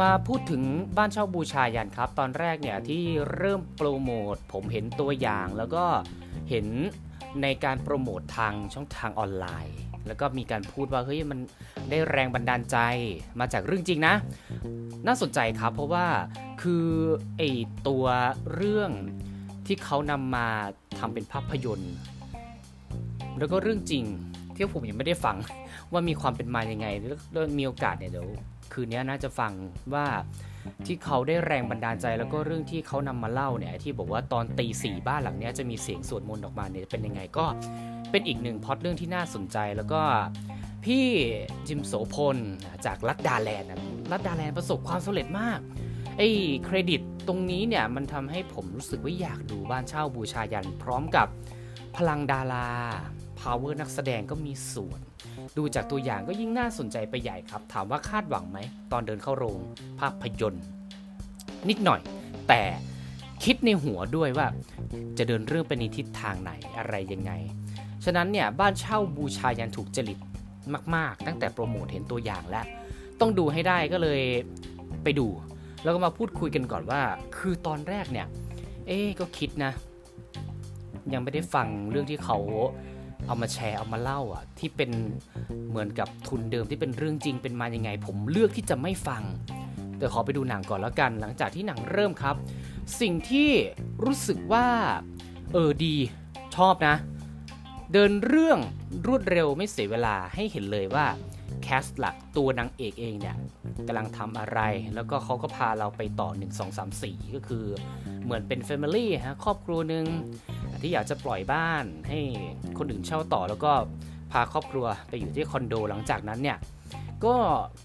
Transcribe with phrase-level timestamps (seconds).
[0.00, 0.62] มาพูดถึง
[0.96, 3.02] บ้านเช่าบูชายันครับ ตอนแรกเนี่ยที่
[3.36, 5.84] เริ่มโปรโมทผมเห็นตัวอย่างแล้วก็
[6.50, 6.66] เห็น
[7.42, 11.38] ในการโปรโมททางช่องทางออนไลน์ แล้วก็มีการพูดว่าเฮ้ยมัน
[11.90, 12.78] ได้แรงบันดาลใจ
[13.40, 14.14] มาจากเรื่องจริงนะ
[15.06, 16.06] น่าสนใจครับเพราะว่า
[16.62, 16.86] คือ
[17.36, 17.42] ไอ
[17.88, 18.04] ตัว
[18.54, 18.90] เรื่อง
[19.66, 20.46] ที่เขานำมา
[20.98, 21.94] ทำเป็นภาพยนตร์
[23.38, 24.04] แล้วก็เรื่องจริง
[24.54, 25.36] ที่ผมยังไม่ได้ฟัง
[25.92, 26.86] ว่ามีความเป็นมายังไง
[27.32, 28.28] แล้วมีโอกาสเนี่ยเดี๋ยว
[28.72, 29.52] คืนนี้น่าจะฟัง
[29.94, 30.06] ว่า
[30.86, 37.46] ที่เขาได้แรงบันดาลใจแล้วก็เรื่องที่เขานำมาเล่าเนี่ยที่บอกว่าตอนตีสี่บ้านหลังนี้จะมีเสียงสวดมนต์ออกมาเนี่ยเป็นยังไงก็
[38.10, 40.02] เป็นอีกหนึ่งพ็อตเรื่องที่น่าสนใจแล้วก็
[40.84, 41.06] พี่
[41.66, 42.36] จิมโสพล
[42.86, 43.80] จากรัดดาแลนด์นะ
[44.12, 45.58] รัดดาแลนด์ประสบความสำเร็จมาก
[46.18, 46.28] ไอ้
[46.64, 51.26] เครดิตตรงนี้เนี่ยมันทำให้ผมรู้สึกว่าอยากดูบ้านเช่าบูชายัน พร้อมกับ
[51.96, 52.68] พลังดารา
[53.44, 55.00] power นักแสดงก็มีส่วน
[55.56, 58.58] ดูจากตัวอย่างก็ยิ่งน่าสนใจไปใหญ่ครับ ถามว่าคาดหวังไหม
[58.92, 59.58] ตอนเดินเข้าโรง
[60.00, 60.64] ภาพยนตร์
[61.68, 62.00] นิดหน่อย
[62.48, 62.62] แต่
[63.44, 64.46] คิดในหัวด้วยว่า
[65.18, 67.32] จะเดินเรื่องไปในทิศทางไหนอะไรยังไง
[68.04, 70.18] ฉะนั้นเนี่ยบ้านเช่าบูชายันถูกจริต
[70.94, 72.66] มาก ๆ ตั้งแต่โปรโมทเห็นตัวอย่างแล้ว
[73.20, 74.20] ต้องดูให้ได้ก็เลย
[75.02, 75.26] ไปดู
[75.82, 77.00] แล้วก็มาพูดคุยกันก่อนว่า
[77.36, 78.26] คือตอนแรกเนี่ย
[78.86, 79.72] เอ๊ก็คิดนะ
[81.12, 82.38] ยังไม่ได้ฟังเรื่องที่เขา
[83.26, 84.90] เอามาแชร์เอามาเล่าอะที่เป็น
[85.68, 89.22] เหมือนกับทุนเดิมที่เป็นเรื่องจริงเป็นมายังไง ผมเลือกที่จะไม่ฟัง
[89.98, 92.36] แต่ขอไปดูหนังก่อนแล้วกัน หลังจากที่หนังเริ่มครับ
[93.00, 93.50] สิ่งที่
[94.04, 94.66] รู้สึกว่า
[95.52, 95.96] เออดี
[96.56, 96.96] ชอบนะ
[97.92, 98.58] เดินเรื่อง
[99.06, 101.06] รวดเร็วไม่เสียเวลาให้เห็นเลยว่า
[101.62, 103.36] แคสหลักตัวนางเอกเองเนี่ย
[103.86, 104.60] กำลังทำอะไร
[104.94, 107.64] แล้วก็เขาก็พาเราไปต่อ 1 2 3 4 ก็คือ
[108.24, 110.04] เหมือนเป็น Family ฮะครอบครัวหนึ่ง
[110.84, 112.20] ที่อยากจะปล่อยบ้านให้
[112.78, 113.72] คนอื่นเช่าต่อ แล้วก็
[114.32, 116.58] พาครอบครัวไปอยู่ที่คอนโด หลังจากนั้นเนี่ย
[117.24, 117.36] ก็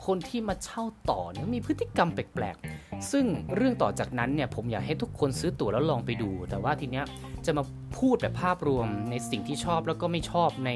[0.05, 7.05] คนที่มาเช่าต่อเนี่ยมีพฤติกรรมแปลกๆ ซึ่งเรื่องต่อจากนั้นเนี่ยผมอยากให้ทุกคนซื้อตั๋วแล้วลองไปดู แต่ว่าทีเนี้ย
[7.45, 7.63] จะมา
[7.97, 10.71] พูดแบบภาพรวมในสิ่งที่ชอบแล้วก็ไม่ชอบใน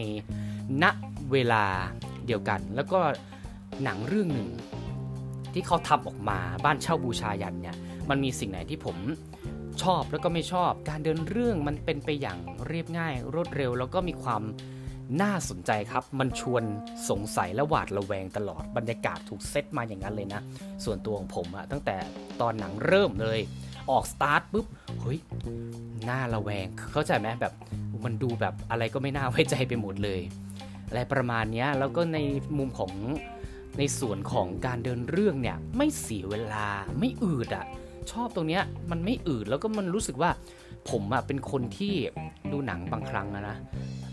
[0.83, 0.85] ณ
[1.31, 1.66] เวลา
[2.25, 3.00] เดียวกัน แล้วก็
[3.83, 4.50] หนังเรื่องหนึ่ง
[5.53, 7.75] ที่เขาทำออกมาบ้านเช่าบูชายันเนี่ย
[8.09, 8.97] มันมีสิ่งไหนที่ผม
[9.84, 14.41] ชอบแล้วก็ไม่ชอบ การเดินเรื่องมันเป็นไปอย่างเรียบง่าย รวดเร็ว แล้วก็มีความ
[15.22, 16.63] น่าสนใจครับ มันชวน
[17.09, 20.41] สงสัยและหวาดระแวงตลอดบรรยากาศถูกเซตมาอย่างนั้นเลยนะ
[20.83, 21.97] ส่วนตัวของผมอะตั้งแต่
[22.41, 23.39] ตอนหนังเริ่มเลย
[23.91, 24.66] ออกสตาร์ทปุ๊บ
[25.01, 25.19] เฮ้ย
[26.09, 27.53] น่าระแวงเข้าใจไหมแบบ
[28.06, 30.22] มันดูแบบอะไรก็ไม่น่าไว้ใจไปหมดเลย
[30.89, 32.17] อะไรประมาณนี้แล้วก็ใน
[32.57, 32.94] มุมของ
[33.78, 36.67] ในส่วนของการเดินเรื่องเนี่ยไม่เสียเวลา
[37.00, 37.66] ไม่อืดอะ่ะ
[38.11, 40.31] ชอบตรงเนี้ยมันไม่อืดแล้วก็มันรู้สึกว่า
[40.89, 41.93] ผมอะเป็นคนที่
[42.51, 43.57] ดูหนังบางครั้งนะ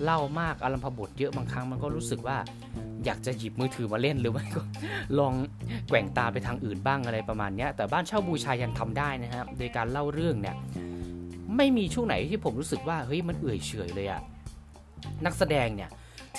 [0.05, 2.37] เล่ามากอารมพบทเยอะบางครั้งมันก็รู้สึกว่า
[3.05, 4.63] อยากจะหยิบมือถือมาเล่นหรือไม่ก็
[5.19, 5.35] ลอง
[5.89, 10.57] แกว่งตาไปทางอื่นบ้างอะไรประมาณนี้แต่บ้านเช่าบูชายันทำได้นะครับโดยการเล่าเรื่องเนี่ย
[11.57, 14.21] ไม่มีช่วงไหนที่ผมรู้สึกว่าเฮ้ยมันเอื่อยเฉื่อยเลยอะ
[15.25, 15.91] นักแสดงเนี่ย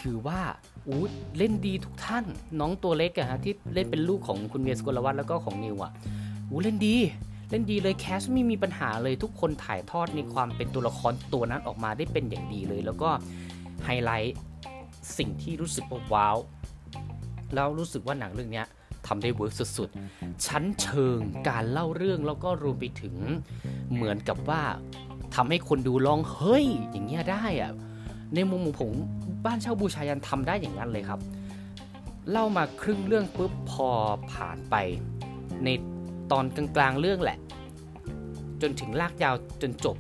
[0.02, 0.40] ถือว่า
[0.88, 1.02] อู้
[1.38, 2.26] เล่นดีทุกท่าน
[2.60, 5.92] น้องตัวเล็กอะฮะที่เล่นเป็นลูกของคุณเวียร์ศุกลวัฒน์แล้วก็ของนิวอะ
[6.50, 6.96] อู้เล่นดี
[7.52, 13.10] เล่นดีเลย cast ไม่มีปัญหาเลยทุกคนถ่ายทอดในความเป็นตัวละครตัวนั้นออกมาได้เป็นอย่างดีเลย แล้วก็
[13.84, 14.36] ไฮไลท์
[15.18, 16.38] สิ่งที่รู้สึกว้าว
[17.54, 18.64] แล้วรู้สึกว่าหนังเรื่องนี้
[19.08, 21.18] ทำได้ work สุดๆ ชั้นเชิง
[21.50, 23.16] การเล่าเรื่องแล้วก็รวมไปถึง
[23.94, 24.62] เหมือนกับว่า
[25.36, 27.72] ทำให้คนดูร้องเฮ้ย อย่างเงี้ยได้อะ
[28.36, 28.92] ในมุมของผม
[29.46, 31.20] บ้านเช่าบูชายันทำได้อย่างนั้นเลยครับ
[32.32, 33.88] เล่ามาครึ่งเรื่องปุ๊บพอ
[34.32, 34.76] ผ่านไป
[35.64, 35.70] ใน
[36.32, 37.38] ตอนกลางๆเรื่องแหละ
[38.62, 39.96] จนถึงลากยาวจนจบ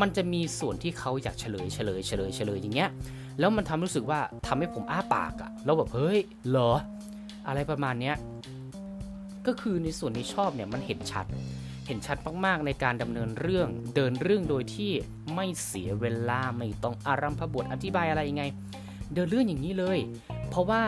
[0.00, 2.90] มันจะมีส่วนที่เขาอยากเฉลยเฉลยเฉลยเฉลยอย่างเงี้ย
[3.38, 6.18] แล้วมันทำรู้สึกว่าทำให้ผมอ้าปากอะแล้วแบบเฮ้ย
[6.48, 6.72] เหรอ
[7.46, 8.16] อะไรประมาณเนี้ย
[9.46, 11.26] ก็คือในส่วนที่ชอบเนี่ยมันเห็นชัด
[11.86, 14.92] เห็นชัดมากๆในการดำเนินเรื่อง เดินเรื่องโดยที่
[15.34, 18.44] ไม่เสียเวลาไม่ต้องอารัมพบทอธิบายอะไรยังไง
[19.14, 19.98] เดินเรื่องอย่างนี้เลย
[20.50, 20.82] เพราะว่า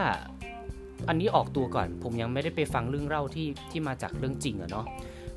[1.08, 4.86] อันนี้ออกตัวก่อน ผมยังไม่ได้ไปฟังเรื่องเล่าที่ที่มาจากเรื่องจริงอะเนาะ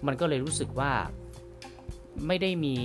[0.07, 0.91] มันก็เลยรู้สึกว่า
[2.27, 2.75] ไม่ได้มี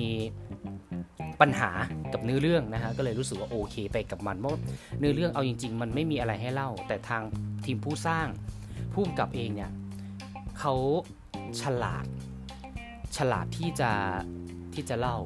[1.40, 1.70] ปัญหา
[2.12, 4.52] กับเนื้อเรื่องนะฮะก็เลยรู้สึกว่าโอเคไปกับมันเพราะ
[4.98, 7.22] เนื้อเรื่องเอาจริง ๆ มันไม่มีอะไรให้เล่า แต่ทาง
[7.64, 8.26] ทีมผู้สร้าง
[8.92, 9.70] ผู้กำกับเองเนี่ย
[10.58, 10.74] เขา
[11.60, 12.06] ฉลาด
[13.16, 13.90] ฉลาดที่จะ
[14.74, 15.18] ที่จะเล่า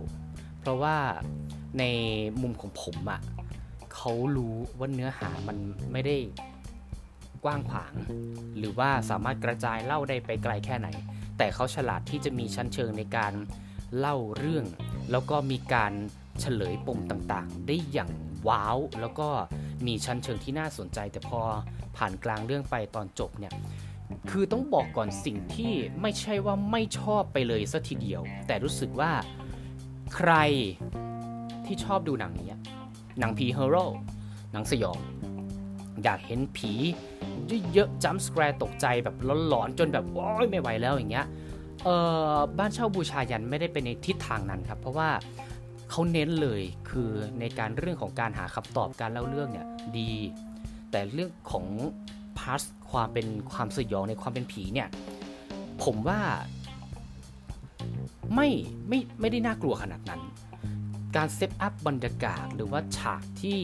[0.61, 0.97] เพราะว่า
[1.79, 1.85] ใน
[2.43, 3.21] มุมของผมอะ่ะ
[3.95, 5.57] เขารู้ว่าเนื้อหามัน
[5.93, 6.17] ไม่ได้
[7.45, 7.95] กว้างขวาง
[8.59, 10.89] หรือว่าสามารถกระจายเล่าได้ไปไกลแค่ไหน
[11.39, 13.33] แต่เขาฉลาดที่จะมีชั้นเชิงในการ
[13.99, 14.67] เล่าเรื่อง
[15.11, 15.93] แล้วก็มีการ
[16.41, 18.11] เฉลยปมต่างๆ ได้อย่าง
[18.49, 19.29] ว้าว แล้วก็
[19.87, 21.41] มีชั้นเชิงที่น่าสนใจ แต่พอ
[21.97, 23.53] ผ่านกลางเรื่องไปตอนจบเนี่ย
[24.31, 29.13] คือต้องบอกก่อนสิ่งที่ไม่ใช่ว่าไม่ชอบไปเลยสัทีเดียว แต่รู้สึกว่า
[30.15, 30.33] ใคร
[31.67, 32.51] ที่ชอบดูหนังนี้
[33.19, 33.87] หนังผีเฮโร่
[34.53, 34.99] หนังสยอง
[36.05, 36.73] อยากเห็นผี
[37.73, 39.17] เยอะๆจัมส์แกรตกใจแบบ
[39.49, 41.27] หลอนๆจนแบบโอ้ยไม่ไหวแล้วอย่างเงี้ย
[41.85, 41.89] เอ
[42.35, 45.11] อบ้านเช่าบูชายันไม่ได้เป็นในทิศทางนั้นครับ เพราะว่า
[45.91, 47.11] เขาเน้นเลยคือ
[47.41, 49.67] ในการเรื่องของการหาคำตอบการเล่าเรื่องเนี่ย
[49.99, 50.13] ดี
[50.91, 51.67] แต่เรื่องของ
[52.39, 54.89] พาสความเป็นความสยองในความเป็นผีเนี่ย
[55.85, 56.21] ผมว่า
[58.35, 58.49] ไม่
[58.89, 60.21] ไม่ไม่ได้น่ากลัวขนาดนั้น
[61.17, 63.61] การเซตอัพบรรยากาศหรือว่าฉากที่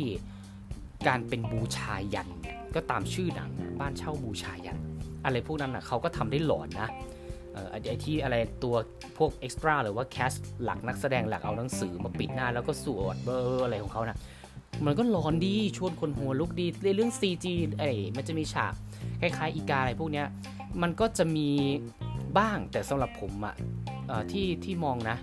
[1.06, 2.28] การเป็นบูชายัน
[2.76, 4.78] ก็ตามชื่อหนังบ้านเช่าบูชายัน
[5.24, 6.88] อะไรพวกนั้นอะเขาก็ทำได้หลอนนะ
[7.70, 8.74] ไอ้ที่อะไรตัว
[9.18, 10.32] พวกเอ็กซ์ตร้าหรือว่าแคส
[10.62, 14.18] หลักนักแสดงหลักเอาหนังสือมาปิดหน้าแล้วก็สวดเบอร์อะไรของเขานะ
[14.86, 16.66] มันก็หลอนดีชวนคนหัวลุกดี
[16.96, 17.46] เรื่อง CG
[17.78, 18.74] ไอ้มันจะมีฉาก
[19.20, 20.26] คล้ายๆอีกาอะไรพวกเนี้ย
[20.82, 21.48] มันก็จะมี
[22.38, 23.54] บ้างแต่สำหรับผมอะ
[24.32, 25.16] ที่ที่มองนะ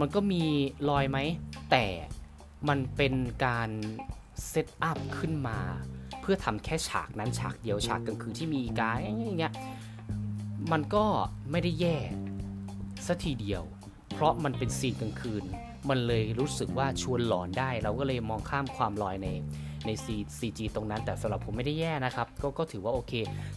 [0.00, 0.42] มันก็มี
[0.88, 1.18] รอยไหม
[1.70, 1.84] แต่
[2.68, 3.14] มันเป็น
[3.44, 3.70] การ
[4.48, 5.58] set up ขึ้นมา
[6.26, 9.52] เพื่อทำแค่ฉากนั้นฉากเดียวฉากกลางคืนที่มีกาอย่างเงี้ย
[10.72, 11.04] มันก็
[11.50, 11.96] ไม่ได้แย่
[13.06, 13.62] ซะทีเดียว
[14.14, 15.44] เพราะมันเป็น scene กลางคืน
[15.88, 19.28] มันเลยรู้สึกว่าชวนหลอนได้ เราก็เลยมองข้ามความลอยใน
[19.86, 19.90] ใน
[20.38, 23.12] CG ตรงนั้น แต่สำหรับผมไม่ได้แย่นะครับก็ถือว่าโอเค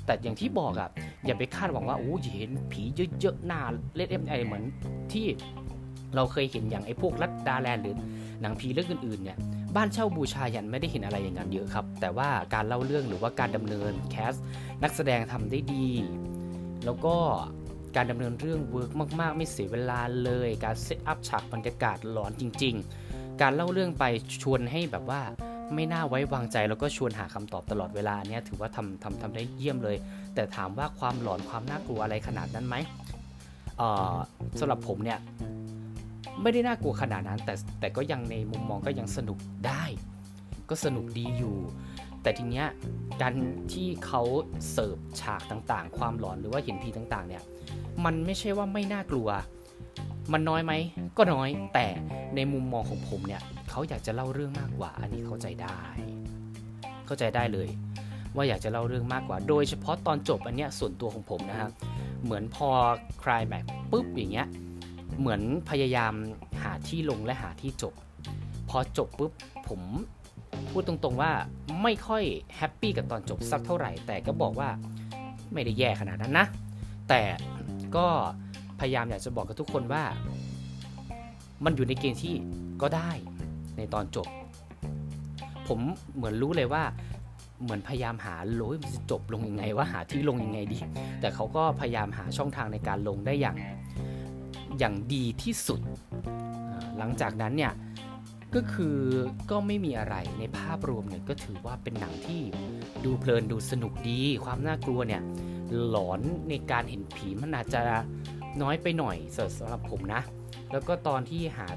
[0.05, 0.89] แต่อย่างที่บอกอะ
[1.25, 2.83] อย่าไปคาดหวังว่าโอ้ยเห็นผี
[3.19, 3.61] เยอะๆหน้า
[3.95, 4.63] เล่นเอ็มไอเหมือน
[5.13, 5.25] ที่
[6.15, 7.95] เราเคยเห็นอย่างไอ้พวกลัดดาแลนด์หรือ
[8.41, 9.37] หนังผีเรื่องอื่นๆเนี่ย
[9.75, 14.33] บ้านเช่าบูชายัญไม่ได้เห็นอะไรอย่างนั้นเยอะครับ แต่ว่าการเล่าเรื่องหรือว่าการดำเนิน cast
[14.83, 15.87] นักแสดงทำได้ดี
[16.85, 17.15] แล้วก็
[17.95, 22.75] การดำเนินเรื่อง work มาก ๆ ไม่เสียเวลาเลย การ set up ฉากบรรยากาศหลอนจริง
[23.07, 24.03] ๆ การเล่าเรื่องไป
[24.43, 25.21] ชวนให้แบบว่า
[25.75, 29.97] ไม่น่าไว้วางใจแล้วก็ชวนหาคำตอบตลอดเวลาเนี้ยถือว่าทำทำทำได้เยี่ยมเลย
[30.35, 32.75] แต่ถามว่าความหลอนความน่ากลัวอะไรขนาดนั้นไหม
[34.59, 35.19] สำหรับผมเนี่ย
[36.41, 39.37] ไม่ได้น่ากลัวขนาดนั้น แต่แต่ก็ยังในมุมมองก็ยังสนุก
[39.67, 39.83] ได้
[40.69, 41.57] ก็สนุกดีอยู่
[42.21, 42.67] แต่ทีเนี้ย
[43.21, 43.33] การ
[43.73, 44.21] ที่เขา
[44.71, 47.43] เสิร์ฟฉากต่างๆ ความหลอนหรือว่าเห็นผีต่างๆ เนี่ย
[48.05, 49.27] มันไม่ใช่ว่าไม่น่ากลัว
[50.33, 50.73] มันน้อยไหม
[51.17, 51.87] ก็น้อย แต่
[52.35, 55.79] ในมุมมองของผมเนี่ยเขาอยากจะเล่าเรื่องมากกว่า อันนี้เข้าใจได้
[57.05, 57.69] เข้าใจได้เลย
[58.35, 61.71] ว่าอยากจะเล่าเรื่องมากกว่า โดยเฉพาะตอนจบอันเนี้ยส่วนตัวของผมนะครับ
[62.23, 62.69] เหมือนพอ
[63.23, 64.47] คลายแม็กปุ๊บอย่างเงี้ย
[65.19, 66.13] เหมือนพยายาม
[66.63, 67.93] หาที่ลงและหาที่จบ
[68.69, 69.31] พอจบปุ๊บ
[69.69, 69.81] ผม
[70.69, 71.31] พูดตรงๆว่า
[71.83, 72.23] ไม่ค่อย
[72.57, 74.69] แฮปปี้กับตอนจบสักเท่าไหร่ แต่ก็บอกว่า
[75.53, 76.47] ไม่ได้แย่ขนาดนั้นนะ
[77.09, 77.21] แต่
[77.95, 78.07] ก็
[78.79, 80.03] พยายามอยากจะบอกกับทุกคนว่า
[81.65, 82.35] มันอยู่ในเกณฑ์ที่
[82.81, 83.11] ก็ได้
[83.77, 84.27] ในตอนจบ
[85.67, 85.79] ผม
[86.15, 86.83] เหมือนรู้เลยว่า
[87.63, 90.79] เหมือนพยายามหาโลยมันจะจบลงยังไงว่าหาที่ลงยังไงดี
[91.21, 93.57] แต่เขาก็พยายามหาช่องทางในการลงได้อย่าง
[94.79, 95.81] อย่างดีที่สุด
[96.97, 97.73] หลังจากนั้นเนี่ย
[98.55, 98.97] ก็คือ
[99.51, 102.41] ก็ไม่มีอะไรในภาพรวมเนี่ยก็ถือว่าเป็นหนังที่
[103.05, 105.21] ดูเพลินดูสนุกดีความน่ากลัวเนี่ย
[105.87, 107.81] หลอนในการเห็นผีมันอาจจะ
[108.61, 109.17] น้อยไปหน่อย
[109.57, 110.21] สำหรับผมนะ
[110.71, 111.67] แล้วก็ตอนที่หา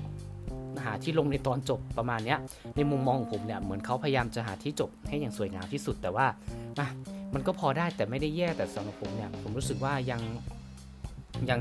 [0.84, 2.36] หาที่ลงในตอนจบประมาณนี้
[2.76, 6.26] ในมุมมองของผมเนี่ยเหมือนเขาพยายามจะหาที่จบให้อย่างสวยงามที่สุดแต่ว่า
[7.34, 10.20] มันก็พอได้แต่ไม่ได้แย่แต่สำหรับผมเนี่ยผมรู้สึกว่ายัง
[11.50, 11.60] ยัง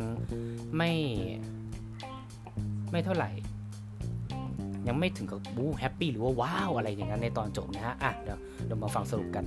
[0.78, 0.92] ไม่
[2.92, 3.30] ไม่เท่าไหร่
[4.88, 9.46] ยังไม่ถึงกับบู๊แฮปปี้หรือว่าว้าวอะไรอย่างนั้นในตอนจบนะฮะอะเดี๋ยวเรามาฟังสรุปกัน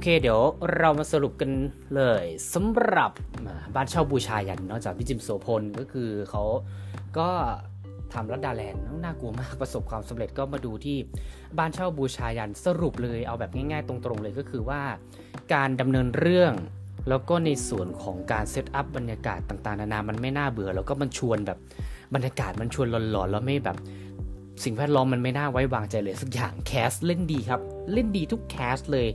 [0.00, 0.40] โอเค เดี๋ยว
[0.78, 1.50] เรามาสรุปกัน
[1.96, 2.24] เลย
[2.54, 3.10] สำหรับ
[3.74, 6.44] บ้านเช่าบูชายัญนอกจากพี่จิมโสภณก็คือเขา
[7.18, 7.28] ก็
[8.12, 10.96] ทำลัดดาแลนด์น่ากลัวมากประสบความสำเร็จก็มาดูที่
[11.58, 14.80] บ้านเช่าบูชายัญสรุปเลยเอาแบบง่ายๆ ตรงๆเลยก็คือว่า
[15.54, 16.52] การดำเนินเรื่อง
[17.08, 21.58] แล้วก็ในส่วนของการ set up บรรยากาศต่างๆ นานามันไม่น่าเบื่อ แล้วก็มันชวนแบบ
[22.14, 23.76] บรรยากาศมันชวนหลอนๆแล้วไม่แบบ
[24.64, 27.60] สิ่งแวดล้อมมันไม่น่าไว้วางใจเลยสักอย่าง cast เล่นดีครับ
[27.92, 29.08] เล่นดีทุกแคสเลย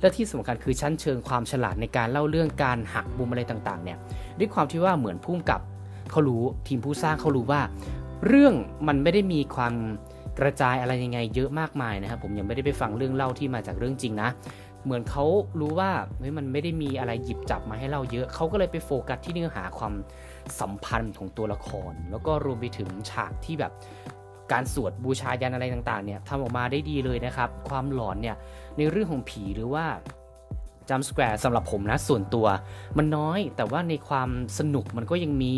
[0.00, 3.98] และที่สำคัญคือชั้นเชิงความฉลาดในการเล่าเรื่องการหักมุมอะไรต่างๆเนี่ย
[4.38, 5.60] ด้วยความที่ว่าเหมือนพุ่มกับ
[6.10, 7.60] เขารู้ทีมผู้สร้างเขารู้ว่า
[8.26, 8.54] เรื่อง
[8.88, 9.74] มันไม่ได้มีความ
[10.40, 14.28] กระจายอะไรยังไงเยอะมากมายนะครับผมยังไม่ได้ไปฟังเรื่องเล่าที่มาจากเรื่องจริงนะ
[14.84, 15.24] เหมือนเขา
[15.60, 19.94] รู้ว่าเฮ้ยมันไม่ได้มีอะไรหยิบจับมาให้เราเยอะเขาก็เลยไปโฟกัสที่เนื้อหาความ
[20.60, 23.72] สัมพันธ์ของตัวละคร แล้วก็รวมไปถึงฉากที่แบบ
[24.52, 28.36] การสวดบูชายันอะไรต่างๆเนี่ยทำออกมาได้ดีเลยนะครับ ความหลอนเนี่ย
[28.78, 29.84] ในเรื่องของผีหรือว่า
[30.88, 32.46] จัมสแควร์สำหรับผมนะส่วนตัว
[32.98, 34.28] มันน้อยแต่ว่าในความ
[34.58, 35.56] สนุกมันก็ยังมี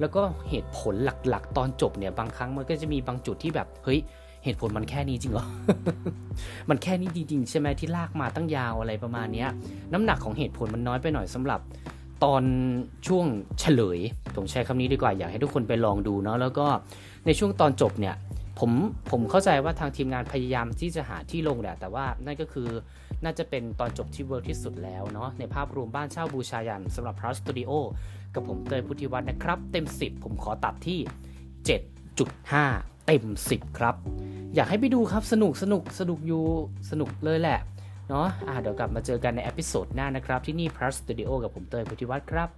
[0.00, 4.00] แล้วก็เหตุผลหลักๆ ตอนจบเนี่ยบางครั้งมันก็จะมีบางจุดที่แบบเฮ้ย
[4.44, 5.46] เหตุผลมันแค่นี้จริงเหรอ
[6.70, 9.46] มันแค่นี้จริงๆใช่ไหมที่ลากมาตั้งยาวอะไรประมาณนี้
[9.92, 11.60] น้ำหนักของเหตุผลมันน้อยไปหน่อยสำหรับ
[12.24, 12.42] ตอน
[13.06, 13.26] ช่วง
[13.60, 13.98] เฉลย
[14.36, 16.66] ผมใช้คำนี้ดีกว่าอยากให้ทุกคนไปลองดูเนาะแล้วก็
[17.26, 18.14] ในช่วงตอนจบเนี่ย
[18.58, 18.70] ผม
[19.10, 22.68] ผมเข้าใจว่าทางทีมงานพยายามที่จะหาที่ลงแหละแต่ว่านั่นก็คือ
[23.24, 27.70] น่าจะเป็นตอนจบที่ work ที่สุดแล้วเนาะในภาพรวมบ้านเช่าบูชายัญสำหรับ Plus Studio
[28.34, 30.98] กับผมเตยพุทธิวัฒน์นะครับ เต็ม 10 ผมขอตัดที่
[31.82, 33.94] 7.5 เต็ม 10 ครับ
[34.54, 36.44] อยากให้ไปดูครับสนุกสนุกสนุกอยู่
[36.90, 37.58] สนุกเลยแหละ
[38.10, 42.48] เนาะเดี๋ยวกลับมาเจอกันใน episode หน้านะครับ ที่นี่ Plus Studio กับผมเตยพุทธิวัฒน์ครับ